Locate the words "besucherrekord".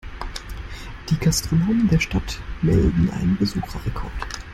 3.37-4.11